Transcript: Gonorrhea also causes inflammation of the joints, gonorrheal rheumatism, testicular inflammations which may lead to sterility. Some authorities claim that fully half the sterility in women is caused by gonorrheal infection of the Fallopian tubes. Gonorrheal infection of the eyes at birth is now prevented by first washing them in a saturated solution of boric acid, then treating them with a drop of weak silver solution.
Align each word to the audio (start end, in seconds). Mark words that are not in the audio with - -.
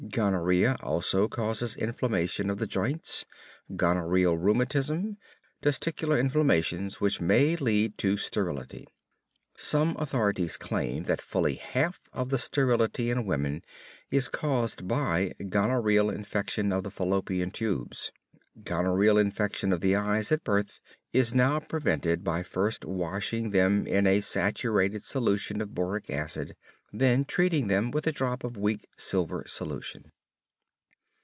Gonorrhea 0.09 0.75
also 0.81 1.27
causes 1.29 1.75
inflammation 1.77 2.49
of 2.49 2.57
the 2.57 2.67
joints, 2.67 3.23
gonorrheal 3.75 4.35
rheumatism, 4.35 5.15
testicular 5.61 6.19
inflammations 6.19 6.99
which 6.99 7.21
may 7.21 7.55
lead 7.55 7.97
to 7.99 8.17
sterility. 8.17 8.87
Some 9.55 9.95
authorities 9.97 10.57
claim 10.57 11.03
that 11.03 11.21
fully 11.21 11.53
half 11.55 12.01
the 12.25 12.37
sterility 12.39 13.09
in 13.09 13.25
women 13.27 13.63
is 14.09 14.27
caused 14.27 14.85
by 14.87 15.33
gonorrheal 15.39 16.09
infection 16.13 16.73
of 16.73 16.83
the 16.83 16.91
Fallopian 16.91 17.51
tubes. 17.51 18.11
Gonorrheal 18.63 19.17
infection 19.21 19.71
of 19.71 19.79
the 19.79 19.95
eyes 19.95 20.29
at 20.33 20.43
birth 20.43 20.81
is 21.13 21.33
now 21.35 21.59
prevented 21.61 22.21
by 22.23 22.43
first 22.43 22.83
washing 22.83 23.51
them 23.51 23.85
in 23.87 24.05
a 24.07 24.19
saturated 24.19 25.03
solution 25.05 25.61
of 25.61 25.73
boric 25.73 26.09
acid, 26.09 26.55
then 26.93 27.23
treating 27.23 27.67
them 27.67 27.89
with 27.89 28.05
a 28.05 28.11
drop 28.11 28.43
of 28.43 28.57
weak 28.57 28.85
silver 28.97 29.45
solution. 29.47 30.11